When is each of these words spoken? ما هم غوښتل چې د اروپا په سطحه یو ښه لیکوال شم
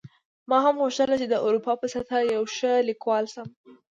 ما 0.49 0.57
هم 0.65 0.75
غوښتل 0.83 1.09
چې 1.21 1.27
د 1.29 1.35
اروپا 1.45 1.73
په 1.81 1.87
سطحه 1.93 2.19
یو 2.35 2.43
ښه 2.55 2.71
لیکوال 2.89 3.25
شم 3.33 3.47